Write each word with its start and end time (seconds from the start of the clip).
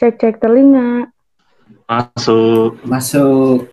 Cek-cek 0.00 0.40
telinga. 0.40 1.12
Masuk. 1.84 2.80
Masuk. 2.88 3.68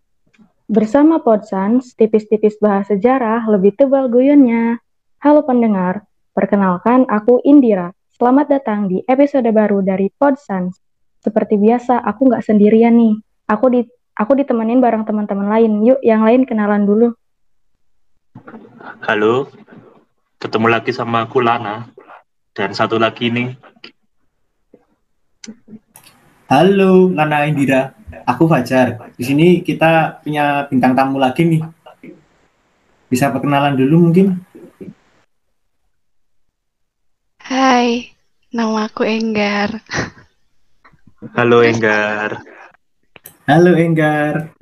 Bersama 0.68 1.24
Podsans, 1.24 1.96
tipis-tipis 1.96 2.60
bahas 2.60 2.92
sejarah 2.92 3.48
lebih 3.48 3.72
tebal 3.80 4.12
guyonnya. 4.12 4.84
Halo 5.24 5.48
pendengar, 5.48 6.04
perkenalkan 6.36 7.08
aku 7.08 7.40
Indira. 7.48 7.96
Selamat 8.12 8.52
datang 8.52 8.92
di 8.92 9.00
episode 9.08 9.48
baru 9.56 9.80
dari 9.80 10.12
Podsans. 10.12 10.76
Seperti 11.24 11.56
biasa, 11.56 12.04
aku 12.04 12.28
nggak 12.28 12.44
sendirian 12.44 13.00
nih. 13.00 13.16
Aku 13.48 13.72
di 13.72 13.88
aku 14.12 14.36
ditemenin 14.36 14.84
bareng 14.84 15.08
teman-teman 15.08 15.48
lain. 15.48 15.80
Yuk, 15.80 16.04
yang 16.04 16.28
lain 16.28 16.44
kenalan 16.44 16.84
dulu. 16.84 17.16
Halo. 19.08 19.48
Ketemu 20.44 20.68
lagi 20.76 20.92
sama 20.92 21.24
aku 21.24 21.40
Lana. 21.40 21.88
Dan 22.52 22.76
satu 22.76 23.00
lagi 23.00 23.32
nih. 23.32 23.56
Halo, 26.48 27.12
Lana 27.12 27.44
Indira. 27.44 27.92
Aku 28.24 28.48
Fajar. 28.48 29.12
Di 29.20 29.24
sini 29.28 29.60
kita 29.60 30.24
punya 30.24 30.64
bintang 30.72 30.96
tamu 30.96 31.20
lagi 31.20 31.44
nih. 31.44 31.60
Bisa 33.12 33.28
perkenalan 33.36 33.76
dulu 33.76 34.08
mungkin? 34.08 34.40
Hai, 37.44 38.16
nama 38.56 38.88
aku 38.88 39.04
Enggar. 39.04 39.76
Halo 41.36 41.68
Enggar. 41.68 42.40
Halo 43.44 43.76
Enggar. 43.76 44.56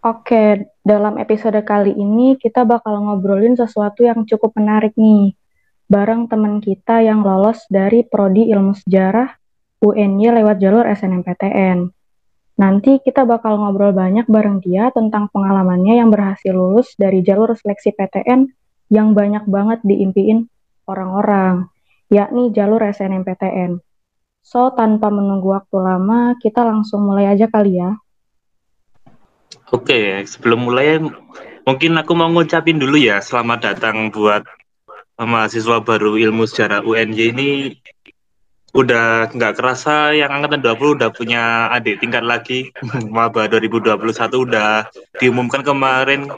Oke, 0.00 0.64
dalam 0.80 1.20
episode 1.20 1.60
kali 1.60 1.92
ini 1.92 2.40
kita 2.40 2.64
bakal 2.64 3.04
ngobrolin 3.04 3.52
sesuatu 3.52 4.00
yang 4.00 4.24
cukup 4.24 4.56
menarik 4.56 4.96
nih 4.96 5.36
bareng 5.86 6.26
teman 6.26 6.58
kita 6.58 7.02
yang 7.02 7.22
lolos 7.22 7.62
dari 7.70 8.02
Prodi 8.02 8.50
Ilmu 8.50 8.74
Sejarah 8.74 9.30
UNY 9.78 10.34
lewat 10.42 10.58
jalur 10.58 10.82
SNMPTN. 10.82 11.94
Nanti 12.56 12.98
kita 13.04 13.28
bakal 13.28 13.60
ngobrol 13.60 13.92
banyak 13.92 14.26
bareng 14.26 14.64
dia 14.64 14.88
tentang 14.90 15.28
pengalamannya 15.30 16.00
yang 16.00 16.08
berhasil 16.08 16.56
lulus 16.56 16.96
dari 16.96 17.20
jalur 17.20 17.52
seleksi 17.52 17.92
PTN 17.92 18.48
yang 18.88 19.12
banyak 19.12 19.44
banget 19.44 19.84
diimpiin 19.84 20.48
orang-orang, 20.88 21.68
yakni 22.08 22.50
jalur 22.56 22.80
SNMPTN. 22.80 23.78
So, 24.40 24.72
tanpa 24.72 25.10
menunggu 25.10 25.52
waktu 25.52 25.76
lama, 25.76 26.38
kita 26.38 26.62
langsung 26.64 27.04
mulai 27.04 27.28
aja 27.28 27.50
kali 27.50 27.82
ya. 27.82 27.98
Oke, 29.74 30.22
sebelum 30.24 30.70
mulai, 30.70 31.02
mungkin 31.66 31.98
aku 31.98 32.14
mau 32.14 32.30
ngucapin 32.30 32.78
dulu 32.78 32.94
ya, 32.94 33.18
selamat 33.18 33.58
datang 33.74 34.08
buat 34.14 34.46
mahasiswa 35.16 35.80
baru 35.80 36.20
ilmu 36.20 36.44
sejarah 36.44 36.84
UNJ 36.84 37.32
ini 37.32 37.48
udah 38.76 39.32
nggak 39.32 39.56
kerasa 39.56 40.12
yang 40.12 40.28
angkatan 40.28 40.60
20 40.60 41.00
udah 41.00 41.08
punya 41.08 41.72
adik 41.72 42.04
tingkat 42.04 42.20
lagi. 42.20 42.68
Maba 43.16 43.48
2021 43.48 43.96
udah 44.36 44.84
diumumkan 45.16 45.64
kemarin 45.64 46.28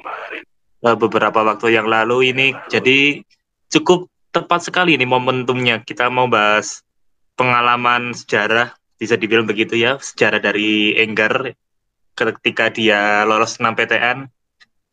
uh, 0.86 0.96
beberapa 0.96 1.42
waktu 1.42 1.74
yang 1.74 1.90
lalu 1.90 2.30
ini. 2.30 2.54
Jadi 2.70 3.26
cukup 3.74 4.06
tepat 4.30 4.70
sekali 4.70 4.94
ini 4.94 5.02
momentumnya. 5.02 5.82
Kita 5.82 6.06
mau 6.06 6.30
bahas 6.30 6.86
pengalaman 7.34 8.14
sejarah 8.14 8.70
bisa 8.98 9.18
dibilang 9.18 9.46
begitu 9.46 9.78
ya 9.78 9.98
sejarah 9.98 10.38
dari 10.38 10.94
Enggar 10.94 11.54
ketika 12.14 12.70
dia 12.70 13.26
lolos 13.26 13.58
6 13.58 13.66
PTN. 13.74 14.30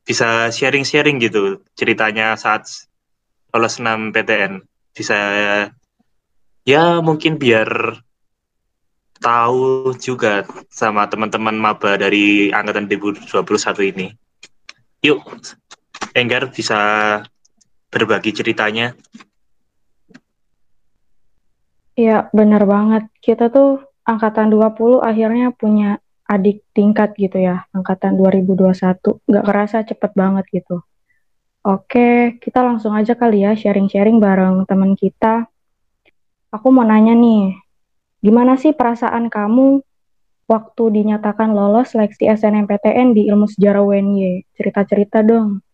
Bisa 0.06 0.53
sharing-sharing 0.53 1.17
gitu 1.17 1.61
ceritanya 1.73 2.38
saat 2.38 2.69
lolos 3.56 3.80
6 3.80 4.11
PTN 4.11 4.59
bisa 4.92 5.16
ya 6.67 7.00
mungkin 7.00 7.40
biar 7.40 7.96
tahu 9.24 9.96
juga 9.96 10.44
sama 10.68 11.07
teman-teman 11.07 11.56
maba 11.56 11.96
dari 11.96 12.52
angkatan 12.52 12.91
2021 12.91 13.91
ini. 13.96 14.07
Yuk, 15.07 15.24
Enggar 16.12 16.52
bisa 16.52 16.80
berbagi 17.91 18.35
ceritanya. 18.35 18.91
Iya, 21.96 22.28
benar 22.35 22.68
banget. 22.68 23.07
Kita 23.24 23.47
tuh 23.47 23.80
angkatan 24.03 24.51
20 24.51 25.00
akhirnya 25.00 25.56
punya 25.56 26.03
adik 26.28 26.66
tingkat 26.75 27.16
gitu 27.16 27.40
ya, 27.40 27.63
angkatan 27.72 28.19
2021. 28.19 29.24
Nggak 29.24 29.46
kerasa 29.47 29.88
cepet 29.88 30.12
banget 30.12 30.46
gitu. 30.51 30.84
Oke, 31.66 32.38
kita 32.38 32.62
langsung 32.62 32.94
aja 32.94 33.18
kali 33.18 33.42
ya 33.42 33.58
sharing-sharing 33.58 34.22
bareng 34.22 34.70
teman 34.70 34.94
kita. 34.94 35.50
Aku 36.53 36.70
mau 36.70 36.86
nanya 36.86 37.18
nih, 37.18 37.58
gimana 38.22 38.53
sih 38.53 38.78
perasaan 38.78 39.34
kamu 39.34 39.81
waktu 40.46 40.84
dinyatakan 40.94 41.58
lolos 41.58 41.98
seleksi 41.98 42.30
SNMPTN 42.30 43.18
di 43.18 43.25
Ilmu 43.34 43.50
Sejarah 43.50 43.81
UNY? 43.81 44.46
Cerita-cerita 44.54 45.25
dong. 45.25 45.66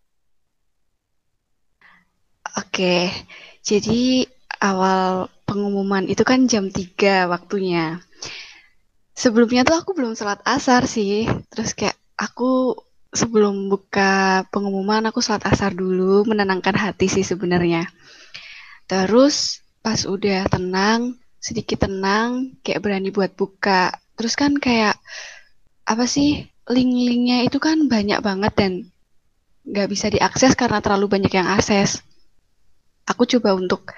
Oke, 2.56 3.12
jadi 3.60 4.24
awal 4.64 5.28
pengumuman 5.44 6.08
itu 6.08 6.24
kan 6.24 6.48
jam 6.48 6.72
3 6.72 7.28
waktunya. 7.28 8.00
Sebelumnya 9.12 9.68
tuh 9.68 9.76
aku 9.76 9.92
belum 9.92 10.16
sholat 10.16 10.40
asar 10.48 10.88
sih, 10.88 11.28
terus 11.52 11.76
kayak 11.76 12.00
aku 12.16 12.80
sebelum 13.12 13.68
buka 13.68 14.42
pengumuman 14.48 15.04
aku 15.12 15.20
sholat 15.20 15.44
asar 15.44 15.76
dulu 15.76 16.24
menenangkan 16.24 16.72
hati 16.72 17.12
sih 17.12 17.22
sebenarnya. 17.22 17.84
Terus 18.88 19.60
pas 19.84 20.08
udah 20.08 20.48
tenang 20.48 21.20
sedikit 21.36 21.84
tenang 21.84 22.56
kayak 22.64 22.80
berani 22.80 23.12
buat 23.12 23.36
buka. 23.36 23.92
Terus 24.16 24.34
kan 24.34 24.56
kayak 24.56 24.96
apa 25.84 26.08
sih 26.08 26.48
link-linknya 26.64 27.44
itu 27.44 27.60
kan 27.60 27.90
banyak 27.90 28.24
banget 28.24 28.52
dan 28.56 28.72
nggak 29.62 29.88
bisa 29.92 30.08
diakses 30.08 30.56
karena 30.56 30.80
terlalu 30.80 31.12
banyak 31.12 31.32
yang 31.36 31.46
akses. 31.52 32.00
Aku 33.04 33.28
coba 33.28 33.52
untuk 33.52 33.92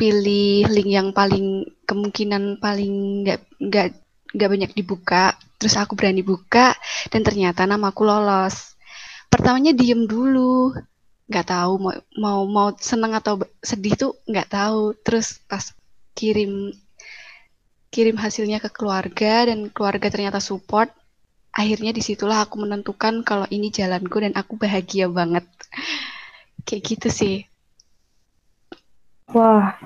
pilih 0.00 0.66
link 0.66 0.90
yang 0.90 1.14
paling 1.14 1.62
kemungkinan 1.86 2.58
paling 2.58 3.22
nggak 3.22 3.40
nggak 3.62 3.88
nggak 4.34 4.50
banyak 4.50 4.70
dibuka 4.74 5.38
terus 5.62 5.78
aku 5.78 5.94
berani 5.94 6.26
buka 6.26 6.74
dan 7.14 7.22
ternyata 7.22 7.62
nama 7.62 7.94
aku 7.94 8.02
lolos. 8.02 8.74
Pertamanya 9.30 9.70
diem 9.70 10.10
dulu 10.10 10.74
nggak 11.30 11.46
tahu 11.46 11.72
mau 11.78 11.94
mau 12.18 12.40
mau 12.50 12.68
seneng 12.82 13.14
atau 13.14 13.38
sedih 13.62 13.94
tuh 13.94 14.12
nggak 14.26 14.50
tahu. 14.50 14.98
Terus 15.06 15.38
pas 15.46 15.70
kirim 16.18 16.74
kirim 17.94 18.18
hasilnya 18.18 18.58
ke 18.58 18.74
keluarga 18.74 19.46
dan 19.46 19.70
keluarga 19.70 20.10
ternyata 20.10 20.42
support 20.42 20.90
akhirnya 21.54 21.92
di 21.92 22.00
situlah 22.02 22.42
aku 22.48 22.64
menentukan 22.64 23.22
kalau 23.22 23.44
ini 23.52 23.68
jalanku 23.70 24.18
dan 24.18 24.34
aku 24.34 24.58
bahagia 24.58 25.06
banget. 25.06 25.46
Kayak 26.66 26.82
gitu 26.82 27.08
sih. 27.14 27.36
Wah 29.30 29.78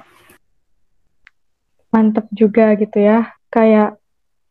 mantep 1.90 2.26
juga 2.32 2.72
gitu 2.76 2.98
ya. 3.00 3.32
Kayak 3.52 3.96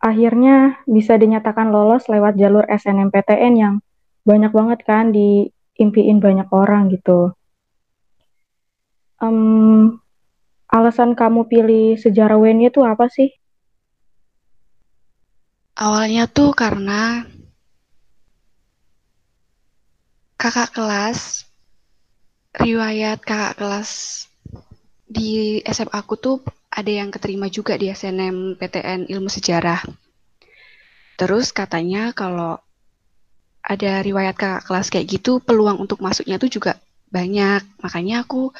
akhirnya 0.05 0.85
bisa 0.85 1.17
dinyatakan 1.17 1.73
lolos 1.73 2.05
lewat 2.05 2.37
jalur 2.37 2.61
SNMPTN 2.69 3.53
yang 3.57 3.75
banyak 4.21 4.53
banget 4.53 4.79
kan 4.85 5.09
diimpiin 5.09 6.21
banyak 6.21 6.45
orang 6.53 6.93
gitu. 6.93 7.33
Um, 9.17 9.97
alasan 10.69 11.17
kamu 11.17 11.49
pilih 11.49 11.97
sejarah 11.97 12.37
WNY 12.37 12.69
itu 12.69 12.85
apa 12.85 13.09
sih? 13.09 13.33
Awalnya 15.73 16.29
tuh 16.29 16.53
karena 16.53 17.25
kakak 20.37 20.69
kelas, 20.77 21.49
riwayat 22.53 23.25
kakak 23.25 23.57
kelas 23.57 23.91
di 25.05 25.59
SMA 25.65 25.95
aku 25.95 26.15
tuh 26.15 26.37
ada 26.75 26.91
yang 26.91 27.07
keterima 27.07 27.47
juga 27.47 27.79
di 27.79 27.87
SNMPTN 27.87 29.07
Ilmu 29.07 29.31
Sejarah. 29.31 30.04
Terus 31.15 31.55
katanya 31.55 32.11
kalau 32.11 32.59
ada 33.65 34.03
riwayat 34.05 34.37
kakak 34.37 34.63
kelas 34.67 34.87
kayak 34.93 35.07
gitu, 35.09 35.41
peluang 35.41 35.81
untuk 35.81 36.03
masuknya 36.03 36.37
tuh 36.37 36.51
juga 36.51 36.77
banyak. 37.09 37.65
Makanya 37.81 38.27
aku 38.27 38.53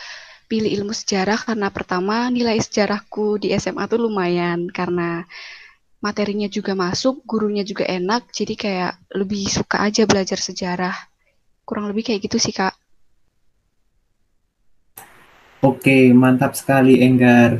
pilih 0.45 0.69
ilmu 0.81 0.93
sejarah 0.93 1.37
karena 1.41 1.67
pertama 1.69 2.29
nilai 2.29 2.57
sejarahku 2.57 3.41
di 3.41 3.53
SMA 3.53 3.85
tuh 3.85 4.07
lumayan 4.07 4.69
karena 4.69 5.25
materinya 6.01 6.45
juga 6.45 6.77
masuk, 6.77 7.25
gurunya 7.25 7.65
juga 7.65 7.89
enak, 7.89 8.29
jadi 8.29 8.53
kayak 8.53 8.93
lebih 9.17 9.49
suka 9.49 9.81
aja 9.81 10.05
belajar 10.05 10.37
sejarah. 10.37 10.93
Kurang 11.65 11.89
lebih 11.89 12.05
kayak 12.05 12.29
gitu 12.29 12.37
sih, 12.37 12.53
Kak. 12.53 12.77
Oke, 15.65 16.13
mantap 16.13 16.53
sekali 16.53 17.01
Enggar. 17.01 17.57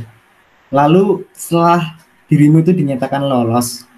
Lalu 0.70 1.26
setelah 1.34 1.98
dirimu 2.30 2.62
itu 2.62 2.70
dinyatakan 2.70 3.26
lolos, 3.26 3.90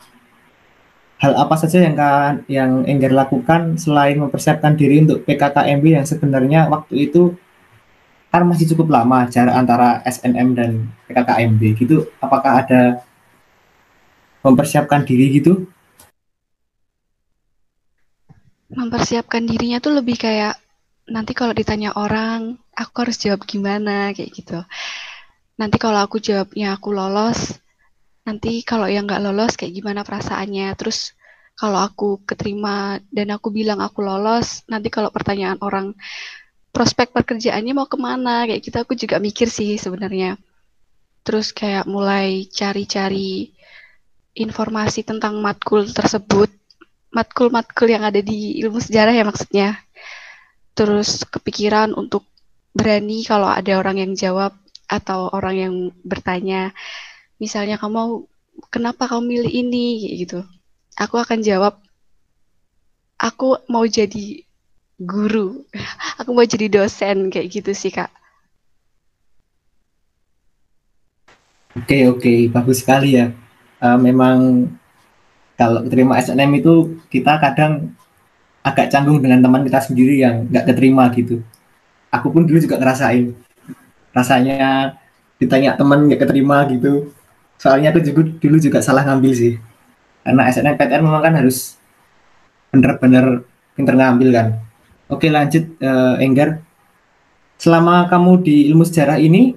hal 1.18 1.34
apa 1.34 1.56
saja 1.58 1.82
yang 1.82 1.98
kan 1.98 2.46
yang 2.46 2.86
Enggar 2.86 3.10
lakukan 3.10 3.82
selain 3.82 4.22
mempersiapkan 4.22 4.78
diri 4.78 5.02
untuk 5.02 5.26
PKKMB 5.26 5.86
yang 5.86 6.06
sebenarnya 6.06 6.70
waktu 6.70 7.10
itu 7.10 7.34
kan 8.30 8.46
masih 8.46 8.70
cukup 8.76 8.94
lama 8.94 9.26
jarak 9.32 9.56
antara 9.56 10.06
SNM 10.06 10.48
dan 10.54 10.72
PKKMB 11.10 11.62
gitu? 11.80 12.06
Apakah 12.22 12.62
ada 12.62 13.02
mempersiapkan 14.46 15.04
diri 15.08 15.42
gitu? 15.42 15.66
Mempersiapkan 18.70 19.48
dirinya 19.48 19.82
tuh 19.82 19.98
lebih 19.98 20.20
kayak 20.22 20.60
nanti 21.08 21.32
kalau 21.32 21.56
ditanya 21.56 21.96
orang 21.96 22.60
aku 22.76 23.08
harus 23.08 23.18
jawab 23.18 23.42
gimana 23.48 24.14
kayak 24.14 24.30
gitu. 24.38 24.60
Nanti 25.58 25.82
kalau 25.82 25.98
aku 25.98 26.22
jawabnya 26.22 26.78
aku 26.78 26.94
lolos 26.94 27.58
nanti 28.28 28.60
kalau 28.68 28.92
yang 28.92 29.08
nggak 29.08 29.24
lolos 29.24 29.56
kayak 29.56 29.72
gimana 29.72 30.04
perasaannya? 30.04 30.76
Terus 30.76 31.16
kalau 31.56 31.80
aku 31.80 32.22
keterima 32.28 33.00
dan 33.08 33.32
aku 33.32 33.50
bilang 33.50 33.80
aku 33.80 34.04
lolos 34.04 34.68
nanti 34.68 34.92
kalau 34.92 35.08
pertanyaan 35.10 35.58
orang 35.64 35.96
prospek 36.76 37.16
pekerjaannya 37.16 37.72
mau 37.72 37.88
ke 37.88 37.96
mana? 37.96 38.44
Kayak 38.44 38.62
gitu 38.68 38.78
aku 38.84 38.94
juga 39.00 39.24
mikir 39.24 39.48
sih 39.48 39.80
sebenarnya. 39.80 40.36
Terus 41.24 41.56
kayak 41.56 41.88
mulai 41.88 42.46
cari-cari 42.52 43.56
informasi 44.38 45.08
tentang 45.08 45.40
matkul 45.40 45.88
tersebut 45.88 46.52
matkul-matkul 47.10 47.90
yang 47.90 48.06
ada 48.06 48.22
di 48.22 48.60
ilmu 48.62 48.78
sejarah 48.84 49.16
ya 49.16 49.24
maksudnya. 49.24 49.80
Terus 50.78 51.26
kepikiran 51.26 51.96
untuk 51.98 52.28
berani 52.76 53.26
kalau 53.26 53.50
ada 53.50 53.82
orang 53.82 53.98
yang 53.98 54.12
jawab 54.14 54.54
atau 54.86 55.34
orang 55.34 55.56
yang 55.58 55.74
bertanya 56.06 56.72
misalnya 57.38 57.78
kamu 57.78 58.26
kenapa 58.74 59.06
kamu 59.06 59.24
milih 59.46 59.52
ini 59.54 59.86
gitu 60.18 60.42
aku 60.98 61.22
akan 61.22 61.46
jawab 61.46 61.78
aku 63.18 63.62
mau 63.70 63.86
jadi 63.86 64.46
guru. 64.98 65.62
Aku 66.22 66.34
mau 66.34 66.42
jadi 66.42 66.66
dosen 66.66 67.30
kayak 67.30 67.48
gitu 67.54 67.72
sih 67.78 67.94
kak. 67.94 68.10
Oke 71.78 72.10
oke 72.10 72.34
bagus 72.50 72.82
sekali 72.82 73.22
ya. 73.22 73.30
Uh, 73.78 74.02
memang 74.02 74.66
kalau 75.54 75.86
terima 75.86 76.18
SNM 76.18 76.50
itu 76.58 76.98
kita 77.14 77.38
kadang 77.38 77.94
agak 78.66 78.90
canggung 78.90 79.22
dengan 79.22 79.46
teman 79.46 79.62
kita 79.62 79.86
sendiri 79.86 80.18
yang 80.18 80.50
nggak 80.50 80.74
keterima 80.74 81.06
gitu. 81.14 81.46
Aku 82.10 82.34
pun 82.34 82.50
dulu 82.50 82.58
juga 82.58 82.82
ngerasain 82.82 83.38
rasanya 84.18 84.98
ditanya 85.38 85.78
teman 85.78 86.10
nggak 86.10 86.26
keterima 86.26 86.66
gitu. 86.74 87.14
Soalnya 87.58 87.90
aku 87.94 88.02
juga 88.06 88.22
dulu 88.38 88.58
juga 88.62 88.80
salah 88.80 89.04
ngambil 89.06 89.34
sih. 89.34 89.54
Karena 90.22 90.50
SNMPTN 90.50 91.02
memang 91.02 91.24
kan 91.24 91.34
harus 91.38 91.78
bener-bener 92.70 93.48
pinter 93.78 93.96
ngambil 93.96 94.30
kan 94.34 94.48
Oke 95.08 95.32
lanjut 95.32 95.64
uh, 95.80 96.20
Enggar. 96.20 96.60
Selama 97.56 98.12
kamu 98.12 98.44
di 98.44 98.68
ilmu 98.70 98.84
sejarah 98.84 99.18
ini, 99.18 99.56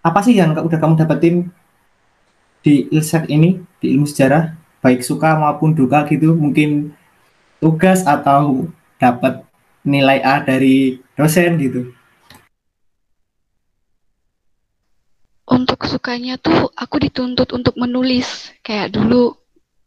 apa 0.00 0.22
sih 0.22 0.38
yang 0.38 0.54
udah 0.54 0.78
kamu 0.78 0.94
dapetin 0.96 1.50
di 2.62 2.86
ilsek 2.94 3.26
ini, 3.26 3.58
di 3.82 3.90
ilmu 3.90 4.06
sejarah, 4.06 4.54
baik 4.80 5.02
suka 5.02 5.34
maupun 5.34 5.74
duka 5.74 6.06
gitu, 6.06 6.32
mungkin 6.38 6.94
tugas 7.58 8.06
atau 8.06 8.70
dapat 9.02 9.42
nilai 9.82 10.22
A 10.22 10.40
dari 10.46 11.02
dosen 11.18 11.58
gitu? 11.58 11.90
Untuk 15.50 15.82
sukanya 15.90 16.38
tuh 16.38 16.70
aku 16.78 17.02
dituntut 17.02 17.50
untuk 17.50 17.74
menulis. 17.74 18.54
Kayak 18.62 18.94
dulu 18.94 19.34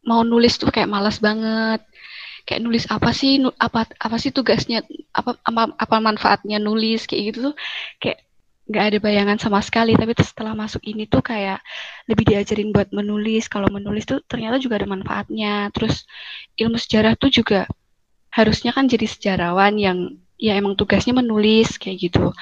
mau 0.03 0.21
nulis 0.27 0.59
tuh 0.59 0.67
kayak 0.67 0.91
malas 0.91 1.23
banget. 1.23 1.79
Kayak 2.43 2.61
nulis 2.67 2.83
apa 2.91 3.15
sih 3.15 3.39
apa 3.55 3.87
apa 3.87 4.15
sih 4.19 4.35
tugasnya 4.35 4.83
apa 5.15 5.39
apa, 5.47 5.71
apa 5.79 5.95
manfaatnya 6.03 6.59
nulis 6.59 7.07
kayak 7.07 7.31
gitu 7.31 7.39
tuh 7.51 7.55
kayak 8.03 8.27
nggak 8.67 8.83
ada 8.91 8.97
bayangan 8.99 9.37
sama 9.39 9.63
sekali. 9.63 9.95
Tapi 9.95 10.11
setelah 10.19 10.51
masuk 10.51 10.83
ini 10.83 11.07
tuh 11.07 11.23
kayak 11.23 11.63
lebih 12.11 12.27
diajarin 12.27 12.75
buat 12.75 12.91
menulis. 12.91 13.47
Kalau 13.47 13.71
menulis 13.71 14.03
tuh 14.03 14.19
ternyata 14.27 14.59
juga 14.59 14.83
ada 14.83 14.87
manfaatnya. 14.91 15.71
Terus 15.71 16.03
ilmu 16.59 16.75
sejarah 16.75 17.15
tuh 17.15 17.31
juga 17.31 17.71
harusnya 18.35 18.75
kan 18.75 18.91
jadi 18.91 19.07
sejarawan 19.07 19.79
yang 19.79 20.19
ya 20.35 20.59
emang 20.59 20.75
tugasnya 20.75 21.15
menulis 21.15 21.79
kayak 21.79 22.11
gitu. 22.11 22.35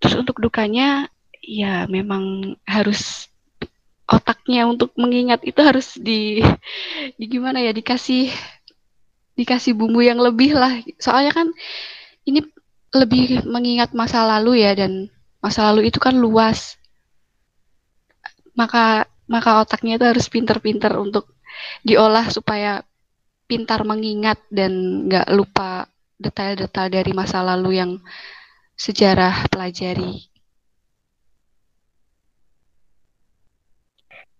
Terus 0.00 0.16
untuk 0.16 0.40
dukanya 0.40 1.12
ya 1.50 1.90
memang 1.90 2.54
harus 2.62 3.26
otaknya 4.06 4.70
untuk 4.70 4.94
mengingat 4.94 5.42
itu 5.42 5.58
harus 5.58 5.98
di, 5.98 6.38
di 7.18 7.24
gimana 7.26 7.58
ya 7.58 7.74
dikasih 7.74 8.30
dikasih 9.34 9.74
bumbu 9.74 9.98
yang 10.06 10.22
lebih 10.22 10.54
lah. 10.54 10.78
Soalnya 11.02 11.34
kan 11.34 11.50
ini 12.22 12.46
lebih 12.94 13.46
mengingat 13.46 13.90
masa 13.94 14.22
lalu 14.26 14.62
ya 14.62 14.78
dan 14.78 15.10
masa 15.42 15.66
lalu 15.70 15.90
itu 15.90 15.98
kan 15.98 16.14
luas. 16.14 16.78
Maka 18.54 19.10
maka 19.30 19.62
otaknya 19.62 19.98
itu 19.98 20.06
harus 20.06 20.26
pinter-pinter 20.26 20.94
untuk 20.98 21.34
diolah 21.82 22.26
supaya 22.30 22.82
pintar 23.50 23.82
mengingat 23.82 24.38
dan 24.50 25.06
nggak 25.10 25.34
lupa 25.34 25.90
detail-detail 26.18 26.90
dari 26.90 27.10
masa 27.14 27.42
lalu 27.42 27.78
yang 27.78 27.92
sejarah 28.78 29.50
pelajari. 29.50 30.29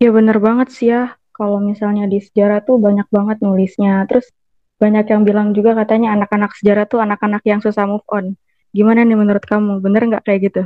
Ya 0.00 0.08
bener 0.16 0.40
banget 0.40 0.68
sih 0.72 0.88
ya, 0.96 1.12
kalau 1.36 1.60
misalnya 1.60 2.08
di 2.08 2.24
sejarah 2.24 2.64
tuh 2.64 2.80
banyak 2.80 3.04
banget 3.12 3.36
nulisnya. 3.44 4.08
Terus 4.08 4.32
banyak 4.80 5.04
yang 5.12 5.22
bilang 5.28 5.52
juga 5.52 5.76
katanya 5.76 6.16
anak-anak 6.16 6.56
sejarah 6.56 6.88
tuh 6.88 7.04
anak-anak 7.04 7.44
yang 7.44 7.60
susah 7.60 7.84
move 7.84 8.04
on. 8.08 8.32
Gimana 8.72 9.04
nih 9.04 9.12
menurut 9.20 9.44
kamu? 9.44 9.84
Bener 9.84 10.08
nggak 10.08 10.24
kayak 10.24 10.40
gitu? 10.48 10.62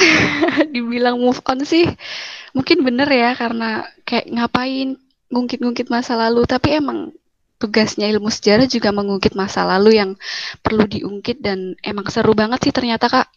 Dibilang 0.72 1.20
move 1.20 1.44
on 1.44 1.60
sih, 1.68 1.84
mungkin 2.56 2.88
bener 2.88 3.08
ya 3.12 3.36
karena 3.36 3.84
kayak 4.08 4.24
ngapain 4.32 4.96
ngungkit-ngungkit 5.28 5.92
masa 5.92 6.16
lalu. 6.16 6.48
Tapi 6.48 6.80
emang 6.80 7.12
tugasnya 7.60 8.08
ilmu 8.08 8.32
sejarah 8.32 8.64
juga 8.64 8.96
mengungkit 8.96 9.36
masa 9.36 9.68
lalu 9.68 10.00
yang 10.00 10.16
perlu 10.64 10.88
diungkit 10.88 11.44
dan 11.44 11.76
emang 11.84 12.08
seru 12.08 12.32
banget 12.32 12.64
sih 12.64 12.72
ternyata 12.72 13.12
kak 13.12 13.28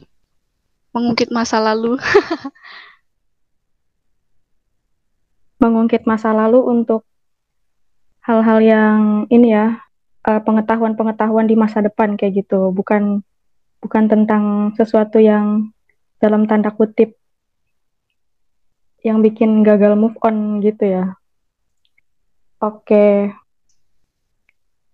mengungkit 0.95 1.35
masa 1.35 1.59
lalu. 1.59 1.99
mengungkit 5.63 6.03
masa 6.03 6.35
lalu 6.35 6.59
untuk 6.59 7.07
hal-hal 8.27 8.59
yang 8.59 8.99
ini 9.31 9.55
ya 9.55 9.79
eh, 10.27 10.41
pengetahuan-pengetahuan 10.43 11.47
di 11.47 11.55
masa 11.55 11.79
depan 11.79 12.19
kayak 12.19 12.43
gitu. 12.43 12.75
Bukan 12.75 13.23
bukan 13.79 14.03
tentang 14.11 14.75
sesuatu 14.75 15.23
yang 15.23 15.71
dalam 16.19 16.47
tanda 16.47 16.71
kutip 16.71 17.15
yang 19.03 19.19
bikin 19.19 19.63
gagal 19.63 19.95
move 19.95 20.15
on 20.23 20.59
gitu 20.59 20.83
ya. 20.87 21.05
Oke. 22.63 23.31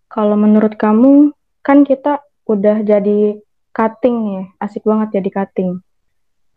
Kalau 0.10 0.34
menurut 0.34 0.74
kamu 0.74 1.34
kan 1.62 1.86
kita 1.86 2.26
udah 2.50 2.82
jadi 2.82 3.38
cutting 3.70 4.16
nih 4.26 4.42
asik 4.58 4.82
banget 4.82 5.22
jadi 5.22 5.30
cutting. 5.30 5.78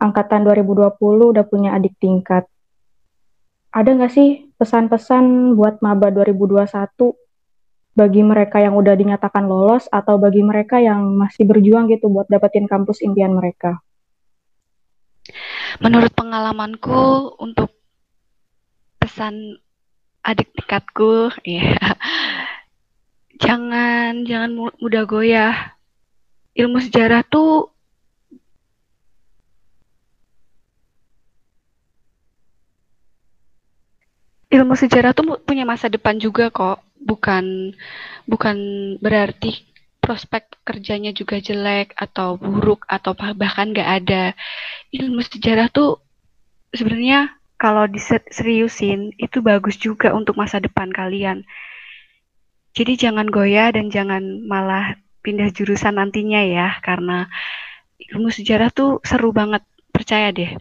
Angkatan 0.01 0.41
2020 0.41 0.89
udah 1.37 1.45
punya 1.45 1.77
adik 1.77 1.93
tingkat 2.01 2.49
ada 3.73 3.89
nggak 3.89 4.13
sih 4.13 4.53
pesan-pesan 4.61 5.57
buat 5.57 5.81
maba 5.81 6.13
2021 6.13 6.69
bagi 7.97 8.21
mereka 8.21 8.61
yang 8.61 8.77
udah 8.77 8.93
dinyatakan 8.93 9.49
lolos 9.49 9.89
atau 9.89 10.21
bagi 10.21 10.45
mereka 10.45 10.77
yang 10.77 11.17
masih 11.17 11.49
berjuang 11.49 11.89
gitu 11.89 12.09
buat 12.09 12.29
dapetin 12.29 12.69
kampus 12.69 13.01
impian 13.01 13.33
mereka? 13.33 13.81
Menurut 15.81 16.13
pengalamanku 16.13 17.33
untuk 17.41 17.73
pesan 19.01 19.57
adik 20.21 20.53
tingkatku 20.53 21.33
ya 21.49 21.97
jangan 23.41 24.21
jangan 24.23 24.53
mudah 24.53 25.03
goyah. 25.09 25.55
Ilmu 26.53 26.77
sejarah 26.77 27.25
tuh 27.25 27.72
ilmu 34.53 34.77
sejarah 34.77 35.17
tuh 35.17 35.41
punya 35.41 35.65
masa 35.65 35.89
depan 35.89 36.21
juga 36.21 36.53
kok. 36.53 36.85
Bukan 37.03 37.75
bukan 38.29 38.55
berarti 39.01 39.65
prospek 39.99 40.61
kerjanya 40.63 41.11
juga 41.11 41.41
jelek 41.41 41.97
atau 41.97 42.37
buruk 42.37 42.85
atau 42.85 43.17
bahkan 43.17 43.73
nggak 43.73 43.89
ada. 44.03 44.23
Ilmu 44.93 45.25
sejarah 45.25 45.73
tuh 45.73 45.99
sebenarnya 46.69 47.33
kalau 47.57 47.89
diseriusin 47.89 49.15
itu 49.17 49.39
bagus 49.41 49.79
juga 49.81 50.13
untuk 50.13 50.37
masa 50.37 50.61
depan 50.61 50.93
kalian. 50.93 51.47
Jadi 52.73 52.93
jangan 52.97 53.29
goyah 53.29 53.73
dan 53.73 53.89
jangan 53.89 54.43
malah 54.45 54.97
pindah 55.23 55.49
jurusan 55.53 55.97
nantinya 55.97 56.41
ya 56.43 56.67
karena 56.83 57.29
ilmu 58.11 58.29
sejarah 58.29 58.69
tuh 58.69 59.01
seru 59.01 59.33
banget. 59.33 59.65
Percaya 59.93 60.33
deh. 60.33 60.57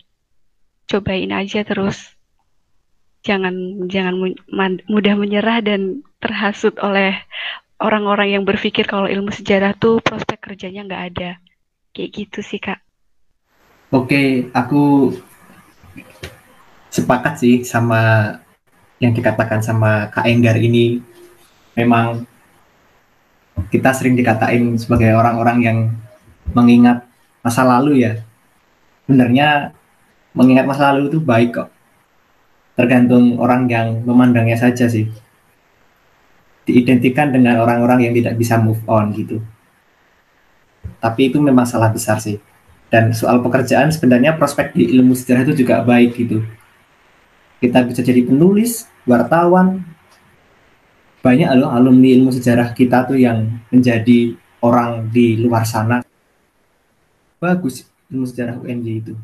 Cobain 0.87 1.32
aja 1.32 1.64
terus 1.64 2.12
jangan 3.22 3.86
jangan 3.86 4.14
mudah 4.90 5.14
menyerah 5.14 5.62
dan 5.62 6.02
terhasut 6.18 6.74
oleh 6.82 7.14
orang-orang 7.82 8.38
yang 8.38 8.44
berpikir 8.46 8.86
kalau 8.86 9.10
ilmu 9.10 9.34
sejarah 9.34 9.74
tuh 9.74 9.98
prospek 10.02 10.38
kerjanya 10.38 10.86
nggak 10.86 11.04
ada. 11.14 11.30
Kayak 11.94 12.10
gitu 12.14 12.40
sih, 12.42 12.62
Kak. 12.62 12.78
Oke, 13.92 14.48
aku 14.56 15.12
sepakat 16.88 17.34
sih 17.42 17.54
sama 17.66 18.34
yang 19.02 19.12
dikatakan 19.12 19.60
sama 19.60 20.08
Kak 20.08 20.24
Enggar 20.30 20.56
ini. 20.56 21.02
Memang 21.76 22.24
kita 23.68 23.92
sering 23.92 24.16
dikatain 24.16 24.80
sebagai 24.80 25.12
orang-orang 25.12 25.58
yang 25.60 25.78
mengingat 26.56 27.04
masa 27.44 27.66
lalu 27.66 28.06
ya. 28.06 28.22
Sebenarnya 29.04 29.76
mengingat 30.32 30.64
masa 30.64 30.94
lalu 30.94 31.12
itu 31.12 31.18
baik 31.20 31.50
kok. 31.60 31.68
Tergantung 32.72 33.36
orang 33.36 33.68
yang 33.68 34.00
memandangnya 34.02 34.56
saja 34.56 34.88
sih. 34.88 35.08
Diidentikan 36.64 37.34
dengan 37.34 37.60
orang-orang 37.60 38.08
yang 38.08 38.14
tidak 38.16 38.38
bisa 38.38 38.56
move 38.56 38.80
on 38.88 39.12
gitu. 39.12 39.42
Tapi 41.02 41.30
itu 41.30 41.42
memang 41.42 41.66
salah 41.66 41.90
besar 41.90 42.22
sih 42.22 42.38
dan 42.92 43.16
soal 43.16 43.40
pekerjaan 43.40 43.88
sebenarnya 43.88 44.36
prospek 44.36 44.76
di 44.76 44.92
ilmu 45.00 45.16
sejarah 45.16 45.48
itu 45.48 45.64
juga 45.64 45.80
baik 45.80 46.12
gitu. 46.12 46.44
Kita 47.56 47.80
bisa 47.88 48.04
jadi 48.04 48.20
penulis, 48.20 48.84
wartawan. 49.08 49.80
Banyak 51.24 51.48
loh 51.56 51.72
alumni 51.72 52.12
ilmu 52.12 52.28
sejarah 52.28 52.76
kita 52.76 53.08
tuh 53.08 53.16
yang 53.16 53.48
menjadi 53.72 54.36
orang 54.60 55.08
di 55.08 55.40
luar 55.40 55.64
sana. 55.64 56.04
Bagus 57.40 57.88
ilmu 58.12 58.28
sejarah 58.28 58.60
UNJ 58.60 58.86
itu. 58.92 59.14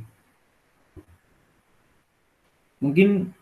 Mungkin 2.81 3.37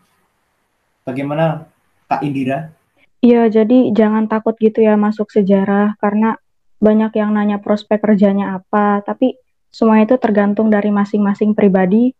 bagaimana 1.07 1.71
Kak 2.11 2.19
Indira? 2.27 2.75
Iya, 3.23 3.47
jadi 3.47 3.95
jangan 3.95 4.27
takut 4.27 4.59
gitu 4.59 4.83
ya 4.83 4.99
masuk 4.99 5.31
sejarah 5.31 5.95
karena 6.03 6.35
banyak 6.77 7.15
yang 7.17 7.33
nanya 7.33 7.57
prospek 7.57 8.03
kerjanya 8.03 8.59
apa, 8.61 9.01
tapi 9.01 9.39
semua 9.71 10.03
itu 10.03 10.19
tergantung 10.19 10.67
dari 10.67 10.91
masing-masing 10.91 11.55
pribadi 11.57 12.11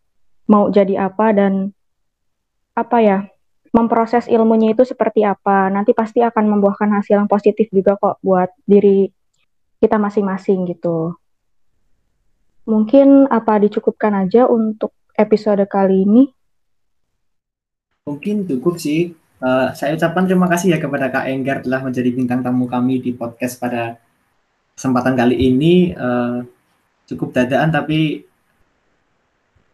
mau 0.48 0.72
jadi 0.72 1.12
apa 1.12 1.36
dan 1.36 1.75
apa 2.74 2.98
ya 3.03 3.20
memproses 3.75 4.25
ilmunya 4.32 4.74
itu 4.74 4.88
seperti 4.88 5.22
apa. 5.27 5.70
Nanti 5.70 5.91
pasti 5.94 6.24
akan 6.24 6.58
membuahkan 6.58 6.89
hasil 6.98 7.20
yang 7.22 7.29
positif 7.29 7.70
juga 7.70 8.00
kok 8.00 8.17
buat 8.24 8.50
diri 8.65 9.12
kita 9.77 10.01
masing-masing 10.01 10.65
gitu. 10.74 11.13
Mungkin 12.65 13.29
apa 13.29 13.62
dicukupkan 13.62 14.27
aja 14.27 14.50
untuk 14.50 14.91
episode 15.13 15.62
kali 15.70 16.03
ini 16.03 16.24
mungkin 18.08 18.48
cukup 18.48 18.80
sih 18.80 19.12
uh, 19.44 19.76
saya 19.76 20.00
ucapkan 20.00 20.24
terima 20.24 20.48
kasih 20.48 20.72
ya 20.72 20.80
kepada 20.80 21.12
Kak 21.12 21.28
Enggar 21.28 21.60
telah 21.60 21.84
menjadi 21.84 22.10
bintang 22.16 22.40
tamu 22.40 22.72
kami 22.72 23.04
di 23.04 23.12
podcast 23.12 23.60
pada 23.60 24.00
kesempatan 24.80 25.20
kali 25.20 25.36
ini 25.36 25.92
uh, 25.92 26.48
cukup 27.12 27.36
dadaan 27.36 27.68
tapi 27.68 28.24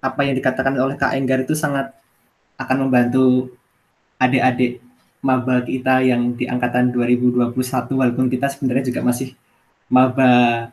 apa 0.01 0.19
yang 0.25 0.33
dikatakan 0.33 0.73
oleh 0.81 0.97
Kak 0.97 1.13
Enggar 1.13 1.45
itu 1.45 1.53
sangat 1.53 1.93
akan 2.57 2.89
membantu 2.89 3.53
adik-adik 4.17 4.81
maba 5.23 5.63
kita 5.63 6.03
yang 6.03 6.35
di 6.35 6.49
angkatan 6.49 6.91
2021 6.91 7.55
walaupun 7.95 8.27
kita 8.27 8.51
sebenarnya 8.51 8.91
juga 8.91 9.01
masih 9.05 9.31
maba 9.87 10.67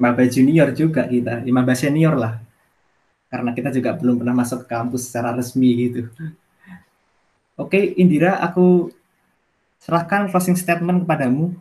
maba 0.00 0.24
junior 0.24 0.72
juga 0.72 1.04
kita, 1.04 1.44
ya, 1.44 1.52
maba 1.52 1.76
senior 1.76 2.16
lah. 2.16 2.40
Karena 3.30 3.54
kita 3.54 3.70
juga 3.70 3.94
belum 3.94 4.18
pernah 4.18 4.42
masuk 4.42 4.66
ke 4.66 4.74
kampus 4.74 5.06
secara 5.06 5.30
resmi 5.32 5.70
gitu. 5.86 6.10
Oke, 7.54 7.94
Indira, 7.94 8.42
aku 8.42 8.90
serahkan 9.78 10.28
closing 10.28 10.58
statement 10.58 11.06
kepadamu. 11.06 11.54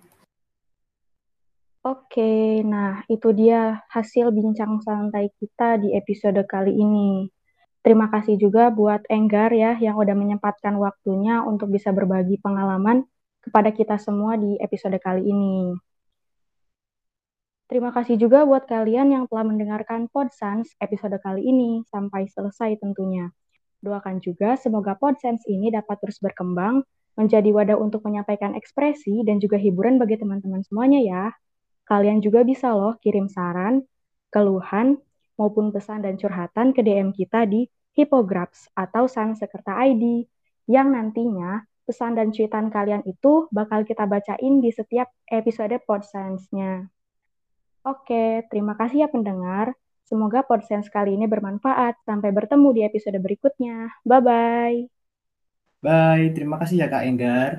Oke, 1.80 2.60
nah 2.68 3.08
itu 3.08 3.32
dia 3.32 3.80
hasil 3.88 4.36
bincang 4.36 4.84
santai 4.84 5.32
kita 5.40 5.80
di 5.80 5.96
episode 5.96 6.44
kali 6.44 6.76
ini. 6.76 7.32
Terima 7.80 8.12
kasih 8.12 8.36
juga 8.36 8.68
buat 8.68 9.08
Enggar 9.08 9.56
ya 9.56 9.80
yang 9.80 9.96
udah 9.96 10.12
menyempatkan 10.12 10.76
waktunya 10.76 11.40
untuk 11.40 11.72
bisa 11.72 11.96
berbagi 11.96 12.36
pengalaman 12.44 13.08
kepada 13.40 13.72
kita 13.72 13.96
semua 13.96 14.36
di 14.36 14.60
episode 14.60 15.00
kali 15.00 15.24
ini. 15.24 15.72
Terima 17.70 17.94
kasih 17.94 18.18
juga 18.18 18.50
buat 18.50 18.66
kalian 18.66 19.14
yang 19.14 19.24
telah 19.30 19.46
mendengarkan 19.46 20.10
Podsans 20.10 20.74
episode 20.82 21.14
kali 21.22 21.46
ini 21.46 21.86
sampai 21.94 22.26
selesai 22.26 22.82
tentunya. 22.82 23.30
Doakan 23.86 24.18
juga 24.26 24.58
semoga 24.58 24.98
Podsans 24.98 25.46
ini 25.46 25.70
dapat 25.70 26.02
terus 26.02 26.18
berkembang, 26.18 26.82
menjadi 27.14 27.54
wadah 27.54 27.78
untuk 27.78 28.02
menyampaikan 28.10 28.58
ekspresi 28.58 29.22
dan 29.22 29.38
juga 29.38 29.62
hiburan 29.62 30.02
bagi 30.02 30.18
teman-teman 30.18 30.66
semuanya 30.66 30.98
ya. 30.98 31.24
Kalian 31.86 32.26
juga 32.26 32.42
bisa 32.42 32.74
loh 32.74 32.98
kirim 33.06 33.30
saran, 33.30 33.86
keluhan, 34.34 34.98
maupun 35.38 35.70
pesan 35.70 36.02
dan 36.02 36.18
curhatan 36.18 36.74
ke 36.74 36.82
DM 36.82 37.14
kita 37.14 37.46
di 37.46 37.70
Hippograph 37.94 38.66
atau 38.74 39.06
Sansekerta 39.06 39.78
ID, 39.78 40.26
yang 40.66 40.90
nantinya 40.90 41.70
pesan 41.86 42.18
dan 42.18 42.34
cuitan 42.34 42.74
kalian 42.74 43.06
itu 43.06 43.46
bakal 43.54 43.86
kita 43.86 44.10
bacain 44.10 44.58
di 44.58 44.74
setiap 44.74 45.14
episode 45.30 45.78
Podsense-nya. 45.86 46.90
Oke, 47.88 48.44
terima 48.52 48.76
kasih 48.76 49.06
ya 49.06 49.10
pendengar. 49.12 49.76
Semoga 50.10 50.42
Podsense 50.42 50.90
kali 50.90 51.16
ini 51.16 51.30
bermanfaat. 51.30 52.02
Sampai 52.04 52.34
bertemu 52.34 52.70
di 52.74 52.82
episode 52.82 53.20
berikutnya. 53.22 53.94
Bye-bye. 54.04 54.90
Bye, 55.80 56.36
terima 56.36 56.60
kasih 56.60 56.84
ya 56.84 56.88
Kak 56.92 57.06
Enggar. 57.08 57.52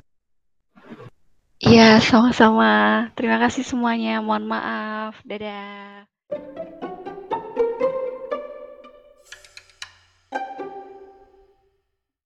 Iya, 1.61 2.01
sama-sama. 2.01 3.07
Terima 3.13 3.37
kasih 3.37 3.63
semuanya. 3.65 4.19
Mohon 4.19 4.45
maaf. 4.57 5.13
Dadah. 5.25 6.90